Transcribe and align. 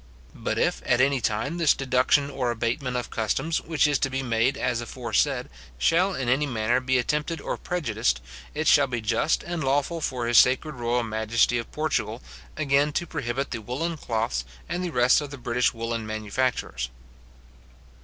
But 0.33 0.57
if, 0.57 0.81
at 0.83 0.99
any 0.99 1.21
time, 1.21 1.59
this 1.59 1.75
deduction 1.75 2.31
or 2.31 2.49
abatement 2.49 2.97
of 2.97 3.11
customs, 3.11 3.61
which 3.61 3.85
is 3.85 3.99
to 3.99 4.09
be 4.09 4.23
made 4.23 4.57
as 4.57 4.81
aforesaid, 4.81 5.47
shall 5.77 6.15
in 6.15 6.27
any 6.27 6.47
manner 6.47 6.79
be 6.79 6.97
attempted 6.97 7.39
and 7.39 7.63
prejudiced, 7.63 8.19
it 8.55 8.65
shall 8.67 8.87
be 8.87 8.99
just 8.99 9.43
and 9.43 9.63
lawful 9.63 10.01
for 10.01 10.25
his 10.25 10.39
sacred 10.39 10.73
royal 10.73 11.03
majesty 11.03 11.59
of 11.59 11.71
Portugal, 11.71 12.19
again 12.57 12.91
to 12.93 13.05
prohibit 13.05 13.51
the 13.51 13.61
woollen 13.61 13.95
cloths, 13.95 14.43
and 14.67 14.83
the 14.83 14.89
rest 14.89 15.21
of 15.21 15.29
the 15.29 15.37
British 15.37 15.71
woollen 15.71 16.07
manufactures. 16.07 16.89